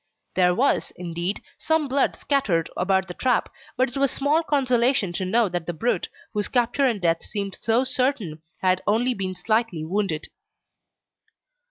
There 0.33 0.55
was, 0.55 0.91
indeed, 0.95 1.43
some 1.59 1.87
blood 1.87 2.15
scattered 2.15 2.71
about 2.75 3.07
the 3.07 3.13
trap, 3.13 3.53
but 3.77 3.87
it 3.89 3.97
was 3.97 4.09
small 4.09 4.41
consolation 4.41 5.13
to 5.13 5.25
know 5.25 5.47
that 5.49 5.67
the 5.67 5.73
brute, 5.73 6.09
whose 6.33 6.47
capture 6.47 6.85
and 6.85 6.99
death 6.99 7.21
seemed 7.23 7.53
so 7.53 7.83
certain, 7.83 8.41
had 8.63 8.81
only 8.87 9.13
been 9.13 9.35
slightly 9.35 9.85
wounded. 9.85 10.29